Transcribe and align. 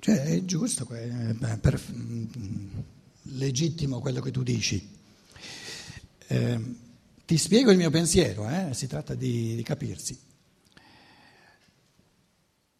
Cioè 0.00 0.22
è 0.22 0.44
giusto, 0.46 0.88
è 0.88 1.34
per, 1.60 1.78
legittimo 3.22 4.00
quello 4.00 4.20
che 4.20 4.30
tu 4.30 4.42
dici. 4.42 4.88
Eh, 6.26 6.60
ti 7.26 7.36
spiego 7.36 7.70
il 7.70 7.76
mio 7.76 7.90
pensiero, 7.90 8.48
eh? 8.48 8.72
si 8.72 8.86
tratta 8.86 9.14
di, 9.14 9.54
di, 9.54 9.62
capirsi. 9.62 10.18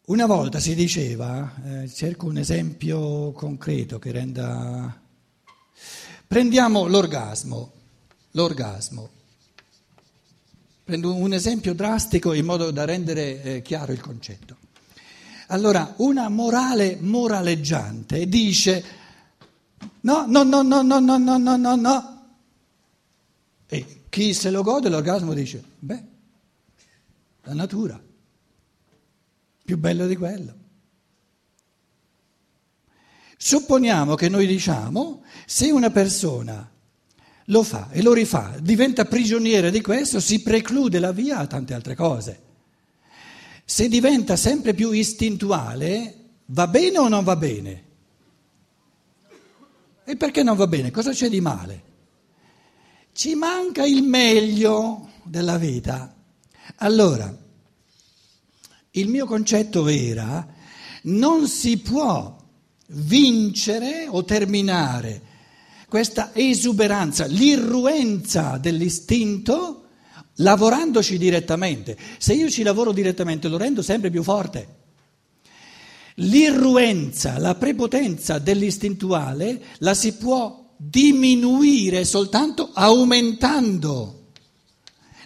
Una 0.05 0.25
volta 0.25 0.59
si 0.59 0.73
diceva, 0.73 1.53
eh, 1.63 1.89
cerco 1.89 2.25
un 2.25 2.37
esempio 2.37 3.31
concreto 3.33 3.99
che 3.99 4.11
renda... 4.11 4.99
Prendiamo 6.25 6.87
l'orgasmo, 6.87 7.71
l'orgasmo. 8.31 9.09
Prendo 10.83 11.13
un 11.13 11.33
esempio 11.33 11.75
drastico 11.75 12.33
in 12.33 12.45
modo 12.45 12.71
da 12.71 12.83
rendere 12.83 13.43
eh, 13.43 13.61
chiaro 13.61 13.91
il 13.91 14.01
concetto. 14.01 14.69
Allora, 15.51 15.95
una 15.97 16.29
morale 16.29 16.97
moraleggiante 17.01 18.25
dice 18.27 18.83
no, 20.01 20.25
no, 20.25 20.43
no, 20.43 20.61
no, 20.61 20.81
no, 20.81 20.99
no, 20.99 21.17
no, 21.17 21.37
no, 21.37 21.57
no, 21.57 21.75
no. 21.75 22.25
E 23.67 24.03
chi 24.07 24.33
se 24.33 24.49
lo 24.49 24.63
gode 24.63 24.87
l'orgasmo 24.87 25.33
dice, 25.33 25.61
beh, 25.79 26.03
la 27.43 27.53
natura, 27.53 28.01
più 29.63 29.77
bello 29.77 30.07
di 30.07 30.15
quello. 30.15 30.55
Supponiamo 33.35 34.15
che 34.15 34.29
noi 34.29 34.47
diciamo, 34.47 35.23
se 35.45 35.69
una 35.69 35.89
persona 35.89 36.69
lo 37.45 37.63
fa 37.63 37.89
e 37.91 38.01
lo 38.01 38.13
rifà, 38.13 38.55
diventa 38.61 39.03
prigioniera 39.03 39.69
di 39.69 39.81
questo, 39.81 40.21
si 40.21 40.41
preclude 40.41 40.99
la 40.99 41.11
via 41.11 41.39
a 41.39 41.47
tante 41.47 41.73
altre 41.73 41.95
cose. 41.95 42.50
Se 43.71 43.87
diventa 43.87 44.35
sempre 44.35 44.73
più 44.73 44.91
istintuale, 44.91 46.31
va 46.47 46.67
bene 46.67 46.97
o 46.97 47.07
non 47.07 47.23
va 47.23 47.37
bene? 47.37 47.83
E 50.03 50.17
perché 50.17 50.43
non 50.43 50.57
va 50.57 50.67
bene? 50.67 50.91
Cosa 50.91 51.11
c'è 51.11 51.29
di 51.29 51.39
male? 51.39 51.83
Ci 53.13 53.33
manca 53.35 53.85
il 53.85 54.03
meglio 54.03 55.11
della 55.23 55.57
vita. 55.57 56.13
Allora, 56.79 57.33
il 58.91 59.07
mio 59.07 59.25
concetto 59.25 59.87
era, 59.87 60.45
non 61.03 61.47
si 61.47 61.77
può 61.77 62.37
vincere 62.87 64.05
o 64.05 64.25
terminare 64.25 65.21
questa 65.87 66.31
esuberanza, 66.33 67.25
l'irruenza 67.25 68.57
dell'istinto 68.57 69.80
lavorandoci 70.41 71.17
direttamente. 71.17 71.97
Se 72.17 72.33
io 72.33 72.49
ci 72.49 72.63
lavoro 72.63 72.91
direttamente 72.91 73.47
lo 73.47 73.57
rendo 73.57 73.81
sempre 73.81 74.09
più 74.09 74.23
forte. 74.23 74.79
L'irruenza, 76.15 77.39
la 77.39 77.55
prepotenza 77.55 78.37
dell'istintuale 78.37 79.61
la 79.77 79.93
si 79.93 80.13
può 80.13 80.73
diminuire 80.75 82.05
soltanto 82.05 82.71
aumentando 82.73 84.17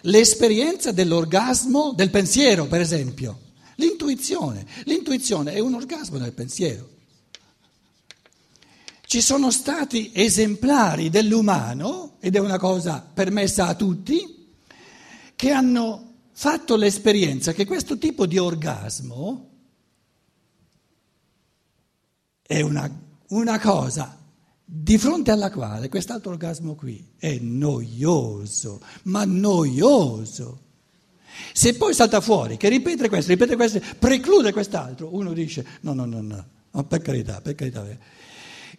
l'esperienza 0.02 0.92
dell'orgasmo 0.92 1.92
del 1.94 2.10
pensiero, 2.10 2.66
per 2.66 2.80
esempio. 2.80 3.40
L'intuizione. 3.76 4.64
L'intuizione 4.84 5.52
è 5.52 5.58
un 5.58 5.74
orgasmo 5.74 6.18
del 6.18 6.32
pensiero. 6.32 6.88
Ci 9.06 9.20
sono 9.20 9.50
stati 9.50 10.10
esemplari 10.14 11.10
dell'umano, 11.10 12.16
ed 12.20 12.36
è 12.36 12.38
una 12.38 12.58
cosa 12.58 13.08
permessa 13.12 13.66
a 13.66 13.74
tutti, 13.74 14.35
che 15.36 15.50
hanno 15.50 16.14
fatto 16.32 16.76
l'esperienza 16.76 17.52
che 17.52 17.64
questo 17.64 17.98
tipo 17.98 18.26
di 18.26 18.38
orgasmo 18.38 19.50
è 22.42 22.60
una, 22.60 22.90
una 23.28 23.60
cosa 23.60 24.18
di 24.68 24.98
fronte 24.98 25.30
alla 25.30 25.50
quale 25.50 25.88
quest'altro 25.88 26.32
orgasmo 26.32 26.74
qui 26.74 27.12
è 27.18 27.38
noioso, 27.38 28.80
ma 29.04 29.24
noioso. 29.24 30.62
Se 31.52 31.74
poi 31.74 31.94
salta 31.94 32.20
fuori 32.20 32.56
che 32.56 32.68
ripete 32.68 33.08
questo, 33.08 33.30
ripete 33.30 33.54
questo, 33.54 33.80
preclude 33.98 34.52
quest'altro, 34.52 35.14
uno 35.14 35.32
dice 35.32 35.64
no, 35.82 35.92
no, 35.92 36.04
no, 36.04 36.20
no, 36.20 36.84
per 36.84 37.00
carità, 37.02 37.40
per 37.40 37.54
carità. 37.54 37.86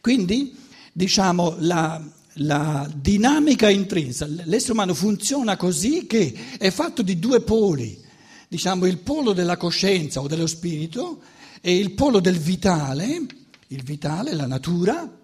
Quindi, 0.01 0.56
diciamo, 0.91 1.56
la, 1.59 2.01
la 2.37 2.89
dinamica 2.93 3.69
intrinseca, 3.69 4.43
l'essere 4.45 4.73
umano 4.73 4.93
funziona 4.93 5.55
così 5.55 6.05
che 6.05 6.33
è 6.57 6.69
fatto 6.69 7.01
di 7.01 7.19
due 7.19 7.41
poli, 7.41 7.99
diciamo 8.47 8.85
il 8.85 8.99
polo 8.99 9.33
della 9.33 9.57
coscienza 9.57 10.21
o 10.21 10.27
dello 10.27 10.47
spirito 10.47 11.21
e 11.61 11.75
il 11.75 11.91
polo 11.91 12.19
del 12.19 12.37
vitale, 12.37 13.25
il 13.67 13.83
vitale, 13.83 14.33
la 14.33 14.47
natura, 14.47 15.17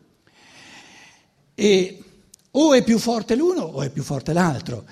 e 1.56 2.04
o 2.52 2.74
è 2.74 2.84
più 2.84 2.98
forte 2.98 3.36
l'uno 3.36 3.62
o 3.62 3.82
è 3.82 3.90
più 3.90 4.04
forte 4.04 4.34
l'altro. 4.34 4.86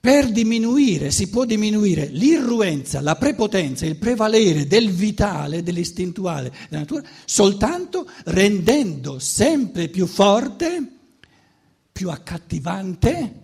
Per 0.00 0.30
diminuire, 0.30 1.10
si 1.10 1.28
può 1.28 1.44
diminuire 1.44 2.06
l'irruenza, 2.06 3.00
la 3.00 3.16
prepotenza, 3.16 3.86
il 3.86 3.96
prevalere 3.96 4.68
del 4.68 4.90
vitale, 4.90 5.64
dell'istintuale 5.64 6.52
della 6.68 6.82
natura, 6.82 7.02
soltanto 7.24 8.08
rendendo 8.26 9.18
sempre 9.18 9.88
più 9.88 10.06
forte 10.06 10.95
più 11.96 12.10
accattivante 12.10 13.34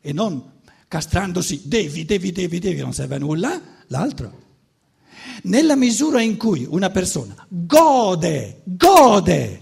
e 0.00 0.12
non 0.12 0.58
castrandosi 0.88 1.62
devi, 1.66 2.04
devi, 2.04 2.32
devi, 2.32 2.58
devi, 2.58 2.80
non 2.80 2.92
serve 2.92 3.14
a 3.14 3.18
nulla, 3.18 3.62
l'altro. 3.86 4.48
Nella 5.44 5.76
misura 5.76 6.20
in 6.20 6.36
cui 6.36 6.66
una 6.68 6.90
persona 6.90 7.46
gode, 7.48 8.62
gode 8.64 9.60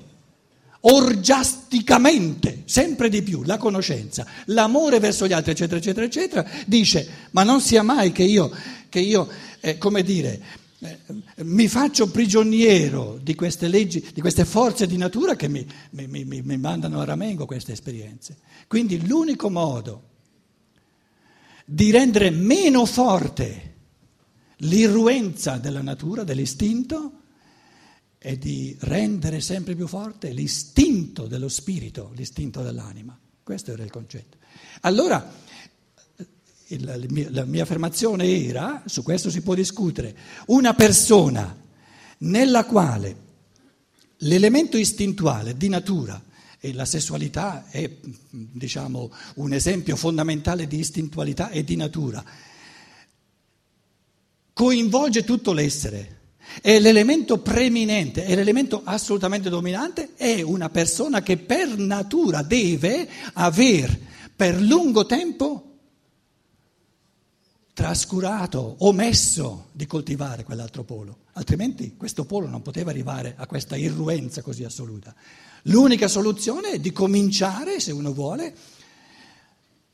orgiasticamente, 0.80 2.62
sempre 2.64 3.10
di 3.10 3.20
più, 3.20 3.42
la 3.42 3.58
conoscenza, 3.58 4.26
l'amore 4.46 4.98
verso 4.98 5.26
gli 5.26 5.34
altri, 5.34 5.50
eccetera, 5.50 5.76
eccetera, 5.78 6.06
eccetera, 6.06 6.50
dice, 6.64 7.06
ma 7.32 7.42
non 7.42 7.60
sia 7.60 7.82
mai 7.82 8.12
che 8.12 8.22
io, 8.22 8.50
che 8.88 9.00
io 9.00 9.28
eh, 9.60 9.76
come 9.76 10.02
dire, 10.02 10.40
eh, 10.78 10.98
mi 11.40 11.68
faccio 11.68 12.10
prigioniero 12.10 13.18
di 13.22 13.34
queste 13.34 13.68
leggi, 13.68 14.06
di 14.12 14.20
queste 14.20 14.44
forze 14.44 14.86
di 14.86 14.96
natura 14.96 15.36
che 15.36 15.48
mi, 15.48 15.66
mi, 15.90 16.06
mi, 16.06 16.42
mi 16.42 16.56
mandano 16.56 17.00
a 17.00 17.04
ramengo 17.04 17.46
queste 17.46 17.72
esperienze. 17.72 18.38
Quindi 18.66 19.06
l'unico 19.06 19.48
modo 19.50 20.02
di 21.64 21.90
rendere 21.90 22.30
meno 22.30 22.84
forte 22.86 23.74
l'irruenza 24.58 25.58
della 25.58 25.82
natura, 25.82 26.24
dell'istinto, 26.24 27.12
è 28.18 28.36
di 28.36 28.76
rendere 28.80 29.40
sempre 29.40 29.76
più 29.76 29.86
forte 29.86 30.32
l'istinto 30.32 31.26
dello 31.26 31.48
spirito, 31.48 32.10
l'istinto 32.16 32.62
dell'anima. 32.62 33.16
Questo 33.42 33.72
era 33.72 33.84
il 33.84 33.90
concetto. 33.90 34.38
Allora, 34.80 35.32
la 36.76 37.44
mia 37.44 37.62
affermazione 37.62 38.44
era, 38.44 38.82
su 38.86 39.02
questo 39.02 39.30
si 39.30 39.40
può 39.40 39.54
discutere, 39.54 40.14
una 40.46 40.74
persona 40.74 41.56
nella 42.18 42.64
quale 42.64 43.16
l'elemento 44.18 44.76
istintuale 44.76 45.56
di 45.56 45.68
natura 45.68 46.20
e 46.60 46.72
la 46.72 46.84
sessualità 46.84 47.66
è 47.70 47.88
diciamo, 48.30 49.10
un 49.36 49.52
esempio 49.52 49.96
fondamentale 49.96 50.66
di 50.66 50.78
istintualità 50.78 51.50
e 51.50 51.64
di 51.64 51.76
natura, 51.76 52.24
coinvolge 54.52 55.24
tutto 55.24 55.52
l'essere. 55.52 56.16
È 56.60 56.78
l'elemento 56.80 57.38
preeminente, 57.38 58.24
è 58.24 58.34
l'elemento 58.34 58.80
assolutamente 58.82 59.50
dominante, 59.50 60.14
è 60.16 60.40
una 60.40 60.70
persona 60.70 61.22
che 61.22 61.36
per 61.36 61.76
natura 61.76 62.42
deve 62.42 63.08
aver 63.34 63.96
per 64.34 64.60
lungo 64.60 65.06
tempo 65.06 65.67
trascurato, 67.78 68.74
omesso 68.78 69.68
di 69.70 69.86
coltivare 69.86 70.42
quell'altro 70.42 70.82
polo, 70.82 71.18
altrimenti 71.34 71.94
questo 71.96 72.24
polo 72.24 72.48
non 72.48 72.60
poteva 72.60 72.90
arrivare 72.90 73.34
a 73.36 73.46
questa 73.46 73.76
irruenza 73.76 74.42
così 74.42 74.64
assoluta. 74.64 75.14
L'unica 75.62 76.08
soluzione 76.08 76.70
è 76.70 76.78
di 76.80 76.90
cominciare, 76.90 77.78
se 77.78 77.92
uno 77.92 78.12
vuole, 78.12 78.52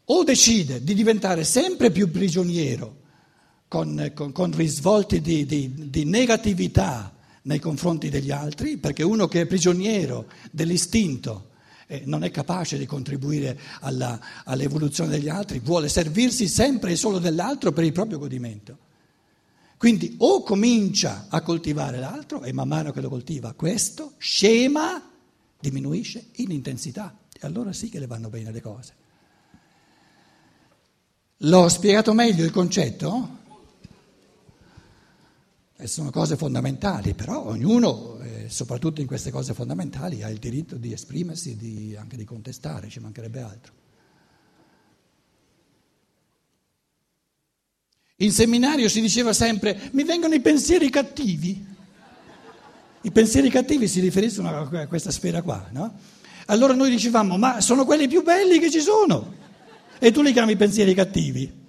o 0.03 0.25
decide 0.25 0.83
di 0.83 0.95
diventare 0.95 1.45
sempre 1.45 1.91
più 1.91 2.11
prigioniero 2.11 3.03
con, 3.69 4.13
con, 4.15 4.33
con 4.33 4.57
risvolti 4.57 5.21
di, 5.21 5.45
di, 5.45 5.91
di 5.91 6.05
negatività 6.07 7.15
nei 7.43 7.59
confronti 7.59 8.09
degli 8.09 8.31
altri, 8.31 8.79
perché 8.79 9.03
uno 9.03 9.29
che 9.29 9.43
è 9.43 9.47
prigioniero 9.47 10.25
dell'istinto, 10.51 11.51
eh, 11.87 12.03
non 12.07 12.25
è 12.25 12.31
capace 12.31 12.79
di 12.79 12.87
contribuire 12.87 13.59
alla, 13.81 14.19
all'evoluzione 14.45 15.11
degli 15.11 15.29
altri, 15.29 15.59
vuole 15.59 15.89
servirsi 15.89 16.49
sempre 16.49 16.93
e 16.93 16.97
solo 16.97 17.19
dell'altro 17.19 17.73
per 17.73 17.85
il 17.85 17.93
proprio 17.93 18.19
godimento. 18.19 18.79
Quindi 19.77 20.15
o 20.19 20.43
comincia 20.43 21.27
a 21.29 21.43
coltivare 21.43 21.99
l'altro 21.99 22.43
e 22.43 22.53
man 22.53 22.69
mano 22.69 22.91
che 22.91 23.01
lo 23.01 23.09
coltiva 23.09 23.53
questo, 23.53 24.15
scema, 24.19 25.11
diminuisce 25.61 26.29
in 26.37 26.51
intensità 26.53 27.17
e 27.33 27.47
allora 27.47 27.73
sì 27.73 27.91
che 27.91 27.99
le 27.99 28.07
vanno 28.07 28.29
bene 28.29 28.51
le 28.51 28.63
cose. 28.63 28.95
L'ho 31.39 31.69
spiegato 31.69 32.15
meglio 32.15 32.45
il 32.45 32.51
concetto? 32.51 33.43
E 35.77 35.89
sono 35.89 36.11
cose 36.11 36.37
fondamentali, 36.37 37.15
però 37.15 37.47
ognuno, 37.47 38.19
eh, 38.21 38.47
soprattutto 38.49 39.01
in 39.01 39.09
queste 39.09 39.33
cose 39.33 39.55
fondamentali, 39.55 40.23
ha 40.23 40.31
il 40.31 40.39
diritto 40.39 40.77
di 40.77 40.93
esprimersi, 40.93 41.57
di, 41.57 41.97
anche 41.99 42.17
di 42.17 42.25
contestare, 42.25 42.89
ci 42.89 43.01
mancherebbe 43.01 43.41
altro. 43.41 43.73
In 48.19 48.31
seminario 48.31 48.89
si 48.89 49.01
diceva 49.01 49.33
sempre 49.33 49.91
mi 49.93 50.05
vengono 50.05 50.35
i 50.35 50.41
pensieri 50.41 50.89
cattivi. 50.89 51.67
I 53.01 53.11
pensieri 53.11 53.51
cattivi 53.51 53.89
si 53.89 54.01
riferiscono 54.01 54.49
a 54.49 54.87
questa 54.87 55.11
sfera 55.11 55.43
qua, 55.43 55.69
no? 55.73 55.99
Allora 56.47 56.75
noi 56.75 56.91
dicevamo 56.91 57.37
ma 57.37 57.61
sono 57.61 57.85
quelli 57.85 58.07
più 58.07 58.23
belli 58.23 58.61
che 58.61 58.71
ci 58.71 58.81
sono 58.81 59.35
e 59.99 60.13
tu 60.13 60.23
li 60.23 60.33
chiami 60.33 60.55
pensieri 60.57 60.95
cattivi. 60.95 61.63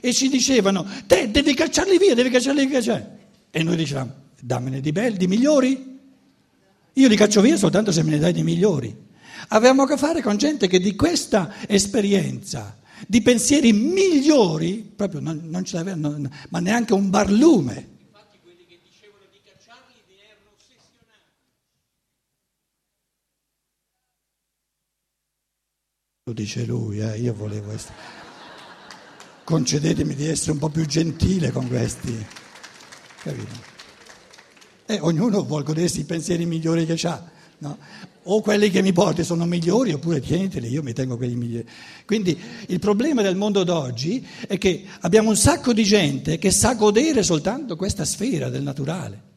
E 0.00 0.12
ci 0.12 0.28
dicevano 0.28 0.86
te 1.06 1.30
devi 1.30 1.54
cacciarli 1.54 1.98
via, 1.98 2.14
devi 2.14 2.30
cacciarli 2.30 2.66
via. 2.66 3.22
E 3.56 3.62
noi 3.62 3.76
dicevamo 3.76 4.12
dammene 4.40 4.80
di 4.80 4.90
belli, 4.90 5.16
di 5.16 5.28
migliori. 5.28 6.00
Io 6.94 7.06
li 7.06 7.14
caccio 7.14 7.40
via 7.40 7.56
soltanto 7.56 7.92
se 7.92 8.02
me 8.02 8.10
ne 8.10 8.18
dai 8.18 8.32
di 8.32 8.42
migliori. 8.42 8.92
Avevamo 9.50 9.82
a 9.82 9.86
che 9.86 9.96
fare 9.96 10.22
con 10.22 10.36
gente 10.36 10.66
che 10.66 10.80
di 10.80 10.96
questa 10.96 11.54
esperienza 11.68 12.76
di 13.06 13.22
pensieri 13.22 13.72
migliori, 13.72 14.78
proprio 14.96 15.20
non, 15.20 15.42
non 15.44 15.64
ce 15.64 15.76
l'avevano, 15.76 16.28
ma 16.48 16.58
neanche 16.58 16.94
un 16.94 17.10
barlume. 17.10 17.90
Infatti 18.06 18.40
quelli 18.42 18.66
che 18.66 18.80
dicevano 18.82 19.22
di 19.30 19.38
cacciarli 19.44 20.02
ne 20.08 20.14
erano 20.30 20.50
ossessionati. 20.56 21.30
Lo 26.24 26.32
dice 26.32 26.64
lui, 26.64 26.98
eh, 26.98 27.20
io 27.20 27.34
volevo 27.34 27.70
essere... 27.70 27.94
Concedetemi 29.44 30.16
di 30.16 30.26
essere 30.26 30.50
un 30.50 30.58
po' 30.58 30.70
più 30.70 30.84
gentile 30.86 31.52
con 31.52 31.68
questi, 31.68 32.42
capito? 33.24 33.72
E 34.86 34.98
ognuno 35.00 35.42
vuole 35.44 35.64
godersi 35.64 36.00
i 36.00 36.04
pensieri 36.04 36.44
migliori 36.44 36.84
che 36.84 37.06
ha. 37.06 37.32
No? 37.58 37.78
O 38.24 38.40
quelli 38.40 38.70
che 38.70 38.82
mi 38.82 38.92
porti 38.92 39.24
sono 39.24 39.46
migliori 39.46 39.92
oppure 39.92 40.20
tieniteli, 40.20 40.68
io 40.68 40.82
mi 40.82 40.92
tengo 40.92 41.16
quelli 41.16 41.34
migliori. 41.34 41.66
Quindi 42.04 42.38
il 42.68 42.78
problema 42.78 43.22
del 43.22 43.36
mondo 43.36 43.64
d'oggi 43.64 44.26
è 44.46 44.58
che 44.58 44.84
abbiamo 45.00 45.30
un 45.30 45.36
sacco 45.36 45.72
di 45.72 45.84
gente 45.84 46.38
che 46.38 46.50
sa 46.50 46.74
godere 46.74 47.22
soltanto 47.22 47.76
questa 47.76 48.04
sfera 48.04 48.48
del 48.48 48.62
naturale. 48.62 49.32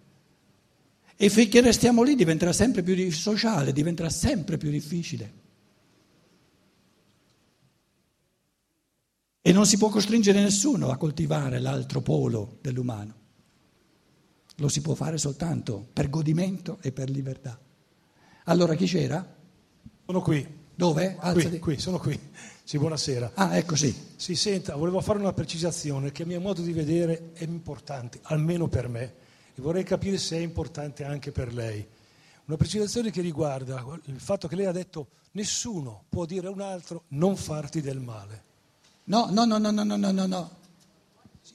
E 1.16 1.30
finché 1.30 1.62
restiamo 1.62 2.04
lì 2.04 2.16
diventerà 2.16 2.54
sempre 2.54 2.84
più 2.84 3.12
sociale, 3.12 3.74
diventerà 3.74 4.10
sempre 4.10 4.58
più 4.58 4.70
difficile. 4.70 5.34
E 9.42 9.52
non 9.54 9.66
si 9.66 9.78
può 9.78 9.90
costringere 9.90 10.42
nessuno 10.42 10.90
a 10.90 10.98
coltivare 10.98 11.60
l'altro 11.60 12.02
polo 12.02 12.58
dell'umano. 12.62 13.27
Lo 14.60 14.70
si 14.70 14.82
può 14.82 14.96
fare 14.96 15.18
soltanto 15.18 15.88
per 15.94 16.10
godimento 16.10 16.80
e 16.82 16.92
per 16.92 17.10
libertà. 17.10 17.60
Allora 18.46 18.76
chi 18.76 18.86
c'era? 18.86 19.36
Sono 20.06 20.22
qui. 20.22 20.66
Dove? 20.74 21.16
Qui, 21.16 21.60
qui, 21.60 21.80
sono 21.80 22.00
qui. 22.00 22.20
Sì, 22.64 22.78
buonasera. 22.78 23.32
Ah, 23.36 23.56
ecco 23.56 23.76
sì. 23.76 23.96
Si 24.16 24.36
senta, 24.36 24.76
volevo 24.76 25.00
fare 25.02 25.20
una 25.20 25.34
precisazione 25.34 26.12
che 26.12 26.24
a 26.24 26.26
mio 26.26 26.40
modo 26.40 26.62
di 26.62 26.74
vedere 26.74 27.32
è 27.34 27.44
importante, 27.44 28.20
almeno 28.24 28.68
per 28.68 28.88
me, 28.88 29.14
e 29.56 29.62
vorrei 29.62 29.84
capire 29.84 30.18
se 30.18 30.38
è 30.38 30.42
importante 30.42 31.04
anche 31.04 31.32
per 31.32 31.54
lei. 31.54 31.86
Una 32.46 32.58
precisazione 32.58 33.12
che 33.12 33.22
riguarda 33.22 33.84
il 34.06 34.20
fatto 34.20 34.48
che 34.48 34.56
lei 34.56 34.66
ha 34.66 34.72
detto 34.72 35.08
nessuno 35.32 36.04
può 36.10 36.26
dire 36.26 36.48
a 36.48 36.52
un 36.52 36.62
altro 36.62 37.04
non 37.10 37.36
farti 37.36 37.82
del 37.82 38.00
male. 38.00 38.44
No, 39.06 39.28
no, 39.30 39.46
no, 39.46 39.58
no, 39.58 39.72
no, 39.72 39.84
no, 39.84 40.12
no, 40.12 40.26
no. 40.26 40.52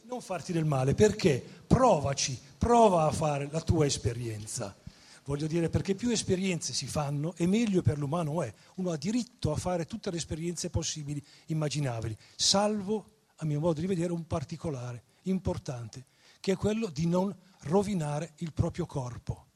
Non 0.05 0.21
farti 0.21 0.53
del 0.53 0.65
male, 0.65 0.95
perché? 0.95 1.45
Provaci, 1.67 2.39
prova 2.59 3.05
a 3.05 3.13
fare 3.13 3.49
la 3.51 3.61
tua 3.61 3.87
esperienza. 3.87 4.77
Voglio 5.25 5.47
dire, 5.47 5.69
perché 5.69 5.95
più 5.95 6.11
esperienze 6.11 6.73
si 6.73 6.87
fanno 6.87 7.35
e 7.37 7.47
meglio 7.47 7.83
per 7.83 7.99
l'umano 7.99 8.43
è. 8.43 8.53
Uno 8.77 8.91
ha 8.91 8.97
diritto 8.97 9.53
a 9.53 9.57
fare 9.57 9.87
tutte 9.87 10.11
le 10.11 10.17
esperienze 10.17 10.71
possibili, 10.71 11.25
immaginabili, 11.47 12.17
salvo, 12.35 13.11
a 13.37 13.45
mio 13.45 13.61
modo 13.61 13.81
di 13.81 13.87
vedere, 13.87 14.13
un 14.13 14.27
particolare 14.27 15.03
importante, 15.23 16.07
che 16.41 16.53
è 16.53 16.57
quello 16.57 16.89
di 16.89 17.07
non 17.07 17.35
rovinare 17.63 18.33
il 18.39 18.53
proprio 18.53 18.87
corpo. 18.87 19.47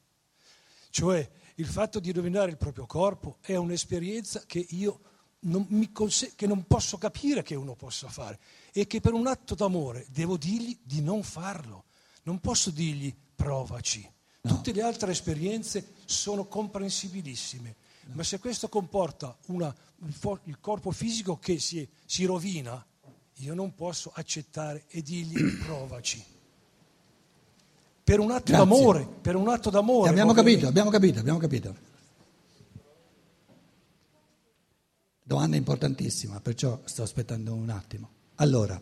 Cioè, 0.91 1.29
il 1.57 1.67
fatto 1.67 1.99
di 1.99 2.13
rovinare 2.13 2.51
il 2.51 2.57
proprio 2.57 2.87
corpo 2.87 3.39
è 3.41 3.57
un'esperienza 3.57 4.45
che 4.47 4.65
io 4.71 5.01
non, 5.41 5.91
cons- 5.93 6.33
che 6.35 6.47
non 6.47 6.67
posso 6.67 6.99
capire 6.99 7.43
che 7.43 7.55
uno 7.55 7.75
possa 7.75 8.09
fare 8.09 8.39
e 8.73 8.87
che 8.87 9.01
per 9.01 9.13
un 9.13 9.27
atto 9.27 9.55
d'amore 9.55 10.07
devo 10.11 10.37
dirgli 10.37 10.79
di 10.83 11.01
non 11.01 11.23
farlo. 11.23 11.85
Non 12.23 12.41
posso 12.41 12.71
dirgli 12.71 13.15
provaci 13.35 14.15
No. 14.47 14.55
Tutte 14.55 14.73
le 14.73 14.83
altre 14.83 15.11
esperienze 15.11 15.95
sono 16.05 16.45
comprensibilissime, 16.45 17.75
no. 18.05 18.15
ma 18.15 18.23
se 18.23 18.39
questo 18.39 18.69
comporta 18.69 19.37
una, 19.47 19.75
il 20.45 20.59
corpo 20.61 20.93
fisico 20.93 21.37
che 21.39 21.59
si, 21.59 21.87
si 22.05 22.25
rovina, 22.25 22.85
io 23.39 23.55
non 23.55 23.75
posso 23.75 24.13
accettare 24.15 24.85
e 24.89 25.03
dirgli 25.03 25.59
provaci. 25.65 26.25
Per 28.05 28.21
un 28.21 28.31
atto 28.31 28.53
Grazie. 28.53 28.57
d'amore, 28.57 29.09
per 29.21 29.35
un 29.35 29.49
atto 29.49 29.69
d'amore. 29.69 30.11
Abbiamo 30.11 30.33
capito, 30.33 30.69
abbiamo 30.69 30.91
capito, 30.91 31.19
abbiamo 31.19 31.39
capito. 31.41 31.75
Domanda 35.29 35.57
importantissima, 35.57 36.39
perciò 36.41 36.81
sto 36.85 37.03
aspettando 37.03 37.53
un 37.53 37.69
attimo. 37.69 38.11
Allora, 38.37 38.81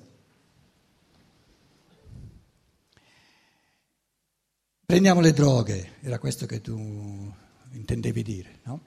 Prendiamo 4.86 5.22
le 5.22 5.32
droghe, 5.32 5.94
era 6.02 6.18
questo 6.18 6.44
che 6.44 6.60
tu 6.60 6.78
intendevi 7.72 8.22
dire, 8.22 8.58
no? 8.64 8.80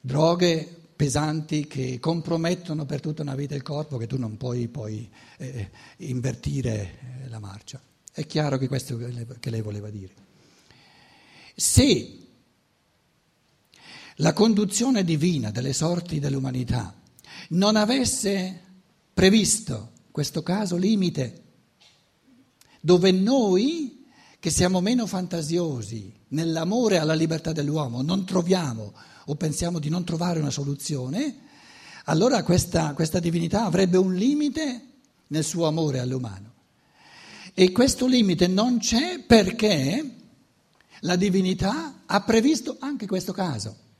Droghe 0.00 0.66
pesanti 0.96 1.66
che 1.66 1.98
compromettono 2.00 2.86
per 2.86 3.00
tutta 3.00 3.20
una 3.20 3.34
vita 3.34 3.54
il 3.54 3.60
corpo, 3.60 3.98
che 3.98 4.06
tu 4.06 4.16
non 4.16 4.38
puoi 4.38 4.68
poi 4.68 5.08
eh, 5.36 5.70
invertire 5.98 6.98
eh, 7.24 7.28
la 7.28 7.38
marcia. 7.38 7.78
È 8.10 8.24
chiaro 8.24 8.56
che 8.56 8.68
questo 8.68 8.96
che 8.96 9.50
lei 9.50 9.60
voleva 9.60 9.90
dire. 9.90 10.14
Se 11.54 12.21
la 14.22 14.32
conduzione 14.32 15.02
divina 15.02 15.50
delle 15.50 15.72
sorti 15.72 16.20
dell'umanità 16.20 16.94
non 17.50 17.74
avesse 17.74 18.60
previsto 19.12 19.90
questo 20.12 20.44
caso 20.44 20.76
limite, 20.76 21.42
dove 22.80 23.10
noi 23.10 24.06
che 24.38 24.50
siamo 24.50 24.80
meno 24.80 25.06
fantasiosi 25.06 26.12
nell'amore 26.28 26.98
alla 26.98 27.14
libertà 27.14 27.50
dell'uomo, 27.50 28.02
non 28.02 28.24
troviamo 28.24 28.92
o 29.26 29.34
pensiamo 29.34 29.80
di 29.80 29.88
non 29.88 30.04
trovare 30.04 30.38
una 30.38 30.50
soluzione, 30.50 31.38
allora 32.04 32.44
questa, 32.44 32.94
questa 32.94 33.18
divinità 33.18 33.64
avrebbe 33.64 33.96
un 33.96 34.14
limite 34.14 34.86
nel 35.28 35.44
suo 35.44 35.66
amore 35.66 35.98
all'umano. 35.98 36.52
E 37.54 37.72
questo 37.72 38.06
limite 38.06 38.46
non 38.46 38.78
c'è 38.78 39.18
perché 39.18 40.14
la 41.00 41.16
divinità 41.16 42.02
ha 42.06 42.22
previsto 42.22 42.76
anche 42.78 43.06
questo 43.06 43.32
caso. 43.32 43.90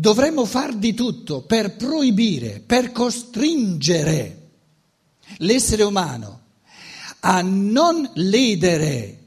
Dovremmo 0.00 0.44
far 0.44 0.76
di 0.76 0.94
tutto 0.94 1.42
per 1.42 1.74
proibire, 1.74 2.62
per 2.64 2.92
costringere 2.92 4.50
l'essere 5.38 5.82
umano 5.82 6.42
a 7.18 7.42
non 7.42 8.08
ledere 8.14 9.24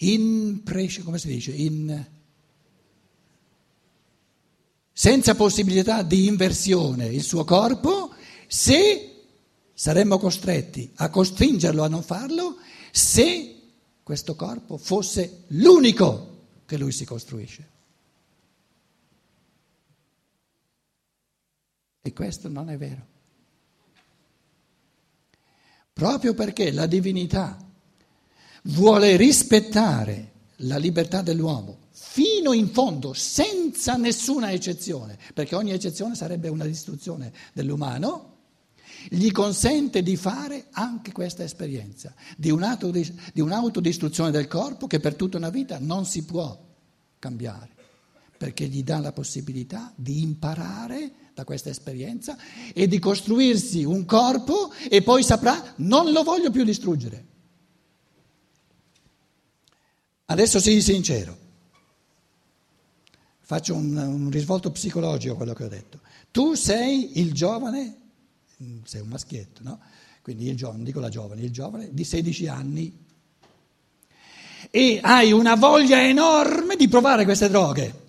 in 0.00 0.60
prece, 0.62 1.02
come 1.02 1.18
si 1.18 1.28
dice, 1.28 1.50
in, 1.52 2.06
senza 4.92 5.34
possibilità 5.34 6.02
di 6.02 6.26
inversione 6.26 7.06
il 7.06 7.22
suo 7.22 7.44
corpo, 7.44 8.12
se 8.46 9.22
saremmo 9.72 10.18
costretti 10.18 10.92
a 10.96 11.08
costringerlo 11.08 11.82
a 11.84 11.88
non 11.88 12.02
farlo, 12.02 12.58
se 12.90 13.60
questo 14.02 14.36
corpo 14.36 14.76
fosse 14.76 15.44
l'unico 15.48 16.36
che 16.66 16.76
lui 16.76 16.92
si 16.92 17.06
costruisce. 17.06 17.76
E 22.08 22.12
questo 22.14 22.48
non 22.48 22.70
è 22.70 22.78
vero. 22.78 23.06
Proprio 25.92 26.32
perché 26.32 26.72
la 26.72 26.86
divinità 26.86 27.58
vuole 28.62 29.16
rispettare 29.16 30.32
la 30.62 30.78
libertà 30.78 31.20
dell'uomo 31.20 31.80
fino 31.90 32.54
in 32.54 32.70
fondo, 32.70 33.12
senza 33.12 33.96
nessuna 33.96 34.52
eccezione, 34.52 35.18
perché 35.34 35.54
ogni 35.54 35.72
eccezione 35.72 36.14
sarebbe 36.14 36.48
una 36.48 36.64
distruzione 36.64 37.30
dell'umano, 37.52 38.36
gli 39.10 39.30
consente 39.30 40.02
di 40.02 40.16
fare 40.16 40.68
anche 40.70 41.12
questa 41.12 41.44
esperienza 41.44 42.14
di, 42.38 42.50
un'autodistruzione 42.50 44.30
del 44.30 44.48
corpo 44.48 44.86
che 44.86 44.98
per 44.98 45.14
tutta 45.14 45.36
una 45.36 45.50
vita 45.50 45.78
non 45.78 46.06
si 46.06 46.24
può 46.24 46.58
cambiare, 47.18 47.77
perché 48.38 48.66
gli 48.66 48.84
dà 48.84 49.00
la 49.00 49.12
possibilità 49.12 49.92
di 49.96 50.22
imparare 50.22 51.12
da 51.34 51.44
questa 51.44 51.70
esperienza 51.70 52.38
e 52.72 52.86
di 52.86 53.00
costruirsi 53.00 53.82
un 53.82 54.04
corpo 54.04 54.72
e 54.88 55.02
poi 55.02 55.24
saprà 55.24 55.74
non 55.78 56.12
lo 56.12 56.22
voglio 56.22 56.50
più 56.50 56.62
distruggere. 56.62 57.26
Adesso 60.26 60.60
sii 60.60 60.80
sincero, 60.80 61.36
faccio 63.40 63.74
un, 63.74 63.96
un 63.96 64.30
risvolto 64.30 64.70
psicologico 64.70 65.32
a 65.34 65.36
quello 65.36 65.54
che 65.54 65.64
ho 65.64 65.68
detto. 65.68 66.00
Tu 66.30 66.54
sei 66.54 67.18
il 67.18 67.32
giovane, 67.32 67.96
sei 68.84 69.00
un 69.00 69.08
maschietto, 69.08 69.62
no? 69.64 69.80
Quindi 70.22 70.46
il 70.46 70.56
giovane, 70.56 70.84
dico 70.84 71.00
la 71.00 71.08
giovane, 71.08 71.40
il 71.42 71.50
giovane 71.50 71.88
di 71.92 72.04
16 72.04 72.46
anni 72.46 73.06
e 74.70 75.00
hai 75.02 75.32
una 75.32 75.54
voglia 75.56 76.06
enorme 76.06 76.76
di 76.76 76.86
provare 76.86 77.24
queste 77.24 77.48
droghe 77.48 78.06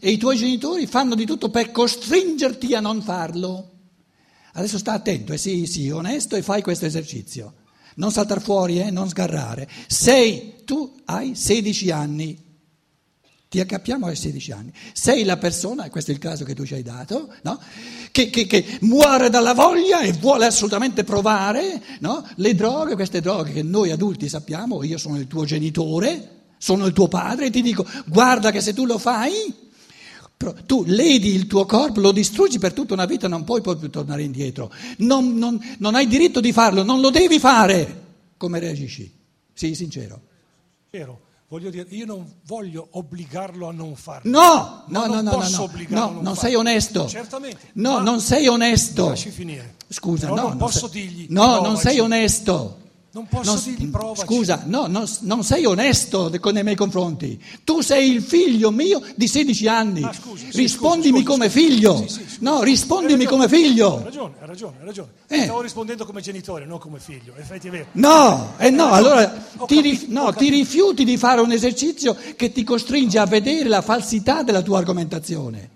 e 0.00 0.10
i 0.10 0.18
tuoi 0.18 0.36
genitori 0.36 0.86
fanno 0.86 1.14
di 1.14 1.26
tutto 1.26 1.50
per 1.50 1.70
costringerti 1.70 2.74
a 2.74 2.80
non 2.80 3.02
farlo. 3.02 3.70
Adesso 4.54 4.78
sta 4.78 4.92
attento 4.92 5.32
e 5.32 5.38
sii, 5.38 5.66
sii 5.66 5.90
onesto 5.90 6.36
e 6.36 6.42
fai 6.42 6.62
questo 6.62 6.86
esercizio. 6.86 7.54
Non 7.96 8.10
saltare 8.10 8.40
fuori, 8.40 8.80
eh, 8.80 8.90
non 8.90 9.08
sgarrare. 9.08 9.68
Sei, 9.86 10.62
tu 10.64 11.00
hai 11.04 11.34
16 11.34 11.90
anni, 11.90 12.52
ti 13.52 13.60
accappiamo 13.60 14.06
ai 14.06 14.16
16 14.16 14.52
anni. 14.52 14.72
Sei 14.94 15.24
la 15.24 15.36
persona, 15.36 15.84
e 15.84 15.90
questo 15.90 16.10
è 16.10 16.14
il 16.14 16.20
caso 16.20 16.42
che 16.42 16.54
tu 16.54 16.64
ci 16.64 16.72
hai 16.72 16.82
dato, 16.82 17.34
no? 17.42 17.60
che, 18.10 18.30
che, 18.30 18.46
che, 18.46 18.78
muore 18.80 19.28
dalla 19.28 19.52
voglia 19.52 20.00
e 20.00 20.12
vuole 20.12 20.46
assolutamente 20.46 21.04
provare 21.04 21.82
no? 22.00 22.26
le 22.36 22.54
droghe, 22.54 22.94
queste 22.94 23.20
droghe 23.20 23.52
che 23.52 23.62
noi 23.62 23.90
adulti 23.90 24.26
sappiamo, 24.26 24.82
io 24.82 24.96
sono 24.96 25.18
il 25.18 25.26
tuo 25.26 25.44
genitore, 25.44 26.44
sono 26.56 26.86
il 26.86 26.94
tuo 26.94 27.08
padre 27.08 27.46
e 27.46 27.50
ti 27.50 27.60
dico 27.60 27.86
guarda 28.06 28.50
che 28.50 28.62
se 28.62 28.72
tu 28.72 28.86
lo 28.86 28.96
fai, 28.96 29.54
tu 30.66 30.84
ledi 30.86 31.34
il 31.34 31.46
tuo 31.46 31.64
corpo, 31.66 32.00
lo 32.00 32.12
distruggi 32.12 32.58
per 32.58 32.72
tutta 32.72 32.94
una 32.94 33.06
vita, 33.06 33.28
non 33.28 33.44
puoi 33.44 33.60
poi 33.60 33.76
più 33.76 33.90
tornare 33.90 34.22
indietro, 34.22 34.72
non, 34.98 35.36
non, 35.36 35.60
non 35.78 35.94
hai 35.94 36.06
diritto 36.06 36.40
di 36.40 36.52
farlo, 36.52 36.82
non 36.82 37.00
lo 37.00 37.10
devi 37.10 37.38
fare. 37.38 38.00
Come 38.36 38.58
reagisci? 38.58 39.12
Sii 39.52 39.74
sincero. 39.74 40.20
Vero. 40.90 41.20
Voglio 41.52 41.68
dire, 41.68 41.86
io 41.90 42.06
non 42.06 42.26
voglio 42.46 42.88
obbligarlo 42.92 43.68
a 43.68 43.72
non 43.72 43.94
farlo. 43.94 44.30
No, 44.30 44.84
no, 44.86 45.04
no, 45.04 45.20
no, 45.20 45.20
no, 45.20 45.48
no, 45.48 45.70
no, 45.88 46.10
non, 46.10 46.22
non 46.22 46.34
sei 46.34 46.54
onesto. 46.54 47.06
Certamente. 47.06 47.68
No, 47.74 48.00
non 48.00 48.20
sei 48.20 48.46
onesto. 48.48 49.10
Lasci 49.10 49.28
finire. 49.28 49.74
Scusa, 49.86 50.28
Però 50.28 50.40
no, 50.40 50.48
non 50.48 50.56
posso 50.56 50.88
dirgli. 50.88 51.26
No, 51.28 51.60
non 51.60 51.76
sei 51.76 52.00
onesto. 52.00 52.80
Non 53.14 53.26
posso 53.28 53.52
non, 53.52 53.62
dirgli 53.62 53.90
provaci. 53.90 54.22
Scusa, 54.24 54.62
no, 54.64 54.86
non, 54.86 55.04
non 55.20 55.44
sei 55.44 55.66
onesto 55.66 56.30
nei 56.30 56.62
miei 56.62 56.74
confronti. 56.74 57.38
Tu 57.62 57.82
sei 57.82 58.10
il 58.10 58.22
figlio 58.22 58.70
mio 58.70 59.02
di 59.14 59.28
16 59.28 59.68
anni. 59.68 60.02
Ah, 60.02 60.14
scusi, 60.14 60.46
sì, 60.50 60.56
rispondimi 60.56 61.18
scusi, 61.18 61.24
come 61.24 61.50
scusi. 61.50 61.66
figlio. 61.66 62.04
Sì, 62.08 62.24
sì, 62.26 62.36
no, 62.40 62.62
rispondimi 62.62 63.24
hai 63.24 63.28
come 63.28 63.48
figlio. 63.50 63.98
Hai 63.98 64.04
ragione, 64.04 64.34
hai 64.40 64.46
ragione, 64.46 64.76
hai 64.80 64.86
ragione. 64.86 65.08
Eh. 65.28 65.42
Stavo 65.42 65.60
rispondendo 65.60 66.06
come 66.06 66.22
genitore, 66.22 66.64
non 66.64 66.78
come 66.78 67.00
figlio. 67.00 67.34
Effetti 67.36 67.68
è 67.68 67.70
vero. 67.70 67.86
No, 67.92 68.54
eh 68.56 68.70
no, 68.70 68.90
allora 68.92 69.46
Ho 69.58 69.66
ti, 69.66 69.74
capito, 69.76 70.06
no, 70.08 70.32
ti 70.32 70.48
rifiuti 70.48 71.04
di 71.04 71.18
fare 71.18 71.42
un 71.42 71.52
esercizio 71.52 72.16
che 72.34 72.50
ti 72.50 72.64
costringe 72.64 73.18
a 73.18 73.26
vedere 73.26 73.68
la 73.68 73.82
falsità 73.82 74.42
della 74.42 74.62
tua 74.62 74.78
argomentazione. 74.78 75.68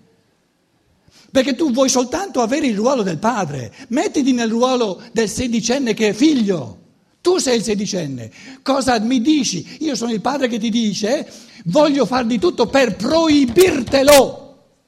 Perché 1.29 1.53
tu 1.53 1.71
vuoi 1.71 1.89
soltanto 1.89 2.41
avere 2.41 2.65
il 2.65 2.75
ruolo 2.75 3.03
del 3.03 3.19
padre. 3.19 3.71
Mettiti 3.89 4.31
nel 4.31 4.49
ruolo 4.49 4.99
del 5.11 5.29
sedicenne 5.29 5.93
che 5.93 6.09
è 6.09 6.13
figlio. 6.13 6.85
Tu 7.21 7.37
sei 7.39 7.57
il 7.57 7.63
sedicenne. 7.63 8.31
Cosa 8.61 8.99
mi 8.99 9.19
dici? 9.21 9.77
Io 9.81 9.95
sono 9.95 10.11
il 10.11 10.21
padre 10.21 10.47
che 10.47 10.59
ti 10.59 10.69
dice 10.69 11.29
voglio 11.65 12.05
far 12.05 12.25
di 12.25 12.39
tutto 12.39 12.67
per 12.67 12.95
proibirtelo. 12.95 14.45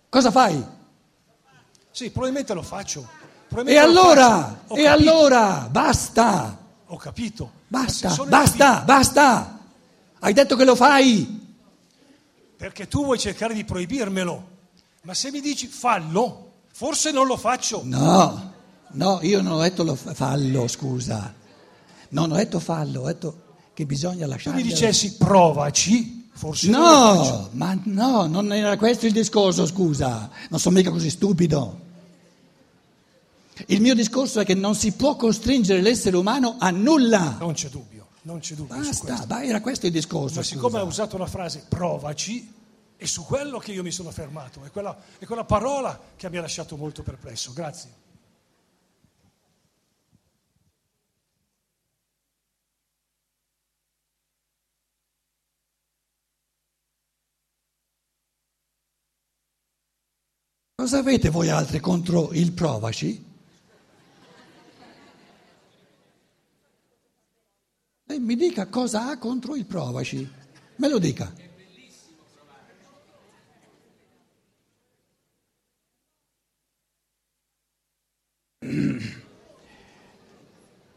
Cosa 0.09 0.31
fai? 0.31 0.63
Sì, 1.91 2.09
probabilmente 2.11 2.53
lo 2.53 2.61
faccio. 2.61 3.01
E 3.01 3.45
Probabilmente 3.49 3.93
lo 3.93 3.99
allora, 4.01 4.59
faccio. 4.67 4.79
E 4.79 4.83
capito, 4.83 5.09
allora, 5.11 5.67
basta, 5.71 6.57
Ho 6.87 6.97
capito. 6.97 7.51
basta, 7.67 8.15
basta, 8.27 8.81
basta. 8.85 9.59
Hai 10.19 10.33
detto 10.33 10.55
che 10.55 10.63
lo 10.65 10.75
fai. 10.75 11.47
Perché 12.55 12.87
tu 12.87 13.03
vuoi 13.03 13.17
cercare 13.17 13.53
di 13.53 13.63
proibirmelo. 13.63 14.47
Ma 15.03 15.13
se 15.13 15.31
mi 15.31 15.41
dici 15.41 15.67
fallo, 15.67 16.51
forse 16.71 17.11
non 17.11 17.25
lo 17.25 17.37
faccio. 17.37 17.81
No, 17.83 18.53
no, 18.91 19.19
io 19.23 19.41
non 19.41 19.53
ho 19.53 19.61
detto 19.61 19.83
lo 19.83 19.95
fa- 19.95 20.13
fallo, 20.13 20.67
scusa. 20.67 21.33
Non 22.09 22.31
ho 22.31 22.35
detto 22.35 22.59
fallo, 22.59 23.01
ho 23.01 23.05
detto 23.05 23.41
che 23.73 23.85
bisogna 23.85 24.23
Se 24.23 24.27
lasciare. 24.27 24.55
mi 24.57 24.63
dicessi 24.63 25.15
provaci, 25.15 26.29
forse. 26.33 26.69
No, 26.69 27.49
ma 27.53 27.77
no, 27.83 28.25
non 28.27 28.51
era 28.51 28.77
questo 28.77 29.05
il 29.05 29.13
discorso, 29.13 29.65
scusa. 29.65 30.29
Non 30.49 30.59
sono 30.59 30.77
mica 30.77 30.89
così 30.91 31.09
stupido. 31.09 31.87
Il 33.67 33.81
mio 33.81 33.93
discorso 33.93 34.39
è 34.39 34.45
che 34.45 34.53
non 34.53 34.73
si 34.73 34.93
può 34.93 35.15
costringere 35.15 35.81
l'essere 35.81 36.15
umano 36.15 36.55
a 36.57 36.69
nulla. 36.71 37.35
Non 37.39 37.53
c'è 37.53 37.67
dubbio, 37.69 38.07
non 38.21 38.39
c'è 38.39 38.55
dubbio 38.55 38.75
Basta, 38.75 39.25
ma 39.27 39.43
era 39.43 39.59
questo 39.61 39.85
il 39.85 39.91
discorso. 39.91 40.37
Ma 40.37 40.43
siccome 40.43 40.69
scusa. 40.69 40.79
ha 40.79 40.83
usato 40.83 41.17
la 41.17 41.25
frase 41.27 41.65
provaci, 41.67 42.53
è 42.95 43.05
su 43.05 43.23
quello 43.25 43.59
che 43.59 43.73
io 43.73 43.83
mi 43.83 43.91
sono 43.91 44.11
fermato. 44.11 44.63
È 44.63 44.71
quella, 44.71 44.97
è 45.19 45.25
quella 45.25 45.43
parola 45.43 45.99
che 46.15 46.29
mi 46.29 46.37
ha 46.37 46.41
lasciato 46.41 46.77
molto 46.77 47.03
perplesso. 47.03 47.51
Grazie. 47.53 47.89
Cosa 60.89 61.01
avete 61.01 61.29
voi 61.29 61.49
altri 61.49 61.79
contro 61.79 62.31
il 62.33 62.51
provaci? 62.51 63.23
Lei 68.05 68.19
mi 68.19 68.35
dica 68.35 68.65
cosa 68.65 69.07
ha 69.07 69.19
contro 69.19 69.55
il 69.55 69.67
provaci. 69.67 70.27
Me 70.77 70.89
lo 70.89 70.97
dica. 70.97 71.31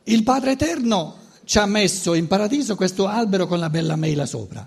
Il 0.05 0.23
Padre 0.23 0.53
Eterno 0.53 1.19
ci 1.45 1.59
ha 1.59 1.67
messo 1.67 2.15
in 2.15 2.27
paradiso 2.29 2.77
questo 2.77 3.07
albero 3.07 3.47
con 3.47 3.59
la 3.59 3.69
bella 3.69 3.97
mela 3.97 4.25
sopra. 4.25 4.67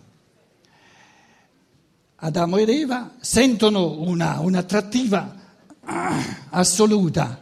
Adamo 2.26 2.58
ed 2.58 2.70
Eva 2.70 3.12
sentono 3.20 4.00
una, 4.02 4.40
un'attrattiva 4.40 5.36
ah, 5.82 6.48
assoluta. 6.50 7.40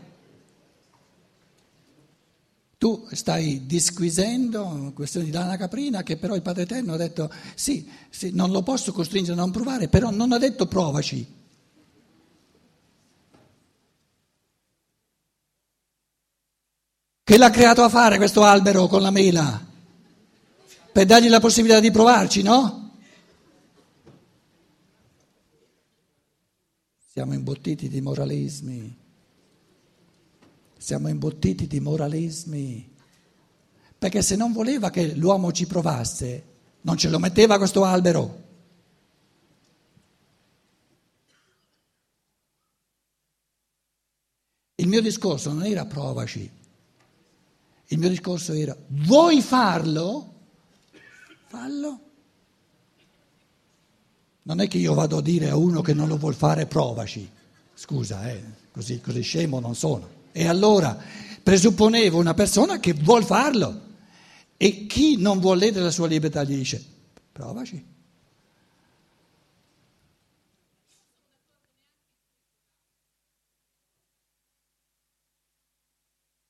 Tu 2.78 3.08
stai 3.14 3.66
disquisendo 3.66 4.92
questione 4.94 5.28
di 5.28 5.32
lana 5.32 5.56
caprina 5.56 6.04
che 6.04 6.18
però 6.18 6.36
il 6.36 6.42
Padre 6.42 6.64
Eterno 6.64 6.94
ha 6.94 6.98
detto 6.98 7.32
sì, 7.56 7.90
sì, 8.10 8.32
non 8.34 8.52
lo 8.52 8.62
posso 8.62 8.92
costringere 8.92 9.38
a 9.38 9.42
non 9.42 9.52
provare, 9.52 9.88
però 9.88 10.10
non 10.10 10.34
ha 10.34 10.38
detto 10.38 10.66
provaci. 10.66 11.42
Che 17.24 17.38
l'ha 17.38 17.50
creato 17.50 17.84
a 17.84 17.90
fare 17.90 18.18
questo 18.18 18.44
albero 18.44 18.88
con 18.88 19.02
la 19.02 19.12
mela? 19.12 19.66
Per 20.92 21.06
dargli 21.06 21.30
la 21.30 21.40
possibilità 21.40 21.80
di 21.80 21.90
provarci, 21.90 22.42
no? 22.42 22.83
Siamo 27.14 27.36
imbottiti 27.36 27.90
di 27.90 28.02
moralismi. 28.02 28.98
Siamo 30.80 31.10
imbottiti 31.10 31.68
di 31.68 31.80
moralismi. 31.80 32.92
Perché 34.00 34.24
se 34.24 34.36
non 34.36 34.52
voleva 34.52 34.90
che 34.90 35.14
l'uomo 35.14 35.52
ci 35.52 35.68
provasse, 35.68 36.44
non 36.82 36.98
ce 36.98 37.10
lo 37.10 37.20
metteva 37.20 37.60
questo 37.60 37.84
albero. 37.84 38.42
Il 44.78 44.88
mio 44.88 45.02
discorso 45.04 45.54
non 45.54 45.66
era 45.66 45.86
provaci, 45.86 46.50
il 47.90 47.98
mio 48.00 48.10
discorso 48.10 48.54
era 48.54 48.76
vuoi 48.88 49.40
farlo? 49.40 50.34
Fallo. 51.46 52.13
Non 54.44 54.60
è 54.60 54.68
che 54.68 54.78
io 54.78 54.94
vado 54.94 55.18
a 55.18 55.22
dire 55.22 55.50
a 55.50 55.56
uno 55.56 55.82
che 55.82 55.94
non 55.94 56.08
lo 56.08 56.18
vuol 56.18 56.36
fare 56.36 56.66
provaci, 56.66 57.30
scusa, 57.74 58.30
eh, 58.30 58.44
così, 58.72 59.00
così 59.00 59.22
scemo 59.22 59.60
non 59.60 59.76
sono. 59.76 60.22
E 60.32 60.48
allora 60.48 60.98
presupponevo 61.42 62.18
una 62.18 62.34
persona 62.34 62.80
che 62.80 62.94
vuol 62.94 63.24
farlo 63.24 63.82
e 64.58 64.86
chi 64.86 65.18
non 65.18 65.40
vuole 65.40 65.66
ledere 65.66 65.86
la 65.86 65.92
sua 65.92 66.08
libertà 66.08 66.44
gli 66.44 66.56
dice 66.56 66.84
provaci. 67.32 67.92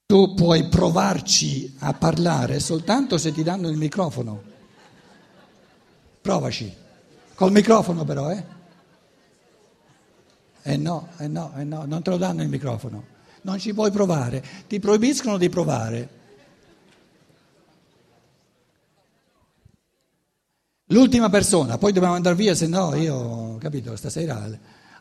Tu 0.06 0.34
puoi 0.36 0.68
provarci 0.68 1.76
a 1.80 1.94
parlare 1.94 2.60
soltanto 2.60 3.18
se 3.18 3.32
ti 3.32 3.42
danno 3.42 3.68
il 3.70 3.78
microfono. 3.78 4.44
Provaci. 6.22 6.82
Col 7.36 7.52
microfono 7.52 8.04
però, 8.04 8.32
eh? 8.32 8.44
Eh 10.62 10.78
no, 10.78 11.10
eh 11.18 11.28
no, 11.28 11.52
eh 11.58 11.64
no, 11.64 11.86
non 11.86 12.02
te 12.02 12.12
lo 12.12 12.18
danno 12.18 12.42
il 12.42 12.50
microfono. 12.50 13.12
Non 13.42 13.60
ci 13.60 13.74
puoi 13.74 13.92
provare, 13.92 14.44
ti 14.68 14.80
proibiscono 14.80 15.38
di 15.38 15.50
provare. 15.50 16.22
L'ultima 20.88 21.30
persona, 21.30 21.78
poi 21.78 21.92
dobbiamo 21.92 22.16
andare 22.16 22.36
via, 22.36 22.54
se 22.54 22.68
no 22.68 22.96
io, 22.96 23.58
capito, 23.58 23.96
stasera 23.96 24.48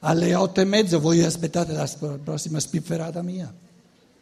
alle 0.00 0.34
otto 0.34 0.60
e 0.60 0.64
mezzo 0.64 0.98
voi 0.98 1.22
aspettate 1.22 1.72
la 1.72 1.88
prossima 2.22 2.58
spifferata 2.58 3.22
mia. 3.22 3.52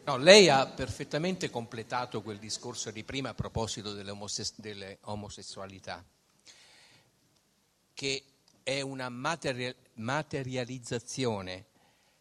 No, 0.03 0.17
lei 0.17 0.49
ha 0.49 0.67
perfettamente 0.67 1.49
completato 1.49 2.21
quel 2.21 2.37
discorso 2.37 2.91
di 2.91 3.03
prima 3.03 3.29
a 3.29 3.33
proposito 3.33 3.93
delle, 3.93 4.11
omosessualità. 4.11 4.61
Delle 4.61 4.97
omosessualità 5.01 6.03
che 7.93 8.23
è 8.63 8.81
una 8.81 9.09
materia- 9.09 9.73
materializzazione, 9.95 11.65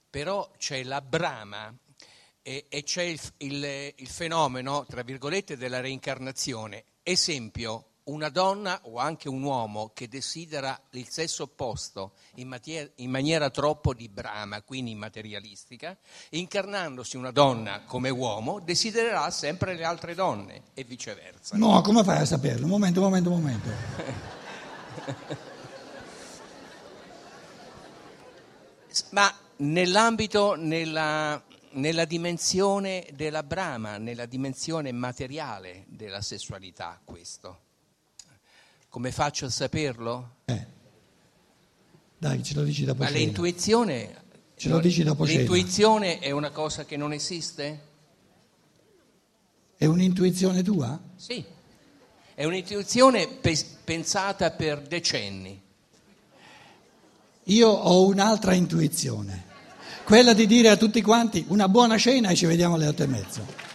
però 0.08 0.50
c'è 0.58 0.82
la 0.82 1.00
brama 1.00 1.72
e, 2.42 2.66
e 2.68 2.82
c'è 2.82 3.02
il, 3.02 3.20
il, 3.38 3.92
il 3.96 4.08
fenomeno, 4.08 4.84
tra 4.88 5.02
virgolette, 5.02 5.56
della 5.56 5.80
reincarnazione. 5.80 6.84
Esempio, 7.02 7.86
una 8.04 8.28
donna 8.28 8.80
o 8.84 8.98
anche 8.98 9.28
un 9.28 9.42
uomo 9.42 9.92
che 9.94 10.08
desidera 10.08 10.78
il 10.90 11.08
sesso 11.08 11.44
opposto 11.44 12.12
in, 12.36 12.48
materia, 12.48 12.90
in, 12.96 13.10
maniera 13.10 13.50
troppo 13.50 13.94
di 13.94 14.08
brama, 14.08 14.62
quindi 14.62 14.94
materialistica, 14.94 15.96
incarnandosi 16.30 17.16
una 17.16 17.30
donna 17.30 17.82
come 17.84 18.10
uomo, 18.10 18.58
desidererà 18.58 19.30
sempre 19.30 19.74
le 19.74 19.84
altre 19.84 20.14
donne 20.14 20.62
e 20.74 20.84
viceversa. 20.84 21.56
No, 21.56 21.80
come 21.82 22.02
fai 22.02 22.18
a 22.18 22.24
saperlo? 22.24 22.64
Un 22.64 22.70
momento, 22.70 23.00
un 23.00 23.06
momento, 23.06 23.30
un 23.30 23.40
momento. 23.40 23.68
Ma 29.10 29.32
nell'ambito, 29.58 30.54
nella, 30.54 31.42
nella 31.72 32.04
dimensione 32.04 33.06
della 33.14 33.42
brama, 33.42 33.98
nella 33.98 34.26
dimensione 34.26 34.92
materiale 34.92 35.84
della 35.88 36.20
sessualità, 36.20 37.00
questo. 37.04 37.60
Come 38.88 39.12
faccio 39.12 39.46
a 39.46 39.50
saperlo? 39.50 40.36
Eh. 40.46 40.66
Dai, 42.18 42.42
ce 42.42 42.54
lo 42.54 42.64
dici 42.64 42.84
dopo 42.84 43.02
Ma 43.02 43.06
cena. 43.08 43.18
l'intuizione... 43.18 44.28
Ce 44.56 44.68
lo 44.68 44.78
dici 44.78 45.02
dopo 45.02 45.26
cena. 45.26 45.38
L'intuizione 45.38 46.18
è 46.18 46.32
una 46.32 46.50
cosa 46.50 46.84
che 46.84 46.96
non 46.98 47.12
esiste? 47.14 47.88
È 49.74 49.86
un'intuizione 49.86 50.62
tua? 50.62 51.00
Sì. 51.16 51.42
È 52.34 52.44
un'intuizione 52.44 53.26
pe- 53.26 53.64
pensata 53.84 54.50
per 54.50 54.82
decenni. 54.82 55.68
Io 57.44 57.68
ho 57.68 58.06
un'altra 58.06 58.54
intuizione, 58.54 59.44
quella 60.04 60.32
di 60.32 60.46
dire 60.46 60.68
a 60.68 60.76
tutti 60.76 61.02
quanti 61.02 61.44
una 61.48 61.68
buona 61.68 61.96
cena 61.98 62.28
e 62.30 62.34
ci 62.34 62.46
vediamo 62.46 62.74
alle 62.74 62.86
otto 62.86 63.02
e 63.02 63.06
mezzo. 63.06 63.69